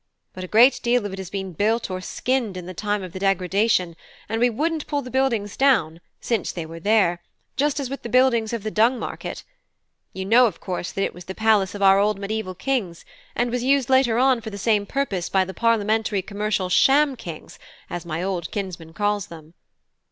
[0.33, 3.13] But a great deal of it has been built or skinned in the time of
[3.13, 3.95] the Degradation,
[4.27, 7.21] and we wouldn't pull the buildings down, since they were there;
[7.55, 9.43] just as with the buildings of the Dung Market.
[10.11, 13.51] You know, of course, that it was the palace of our old mediaeval kings, and
[13.51, 18.03] was used later on for the same purpose by the parliamentary commercial sham kings, as
[18.03, 19.53] my old kinsman calls them."